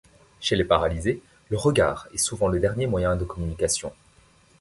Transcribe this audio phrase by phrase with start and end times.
[0.39, 3.93] Chez les paralysés, le regard est souvent le dernier moyen de communication.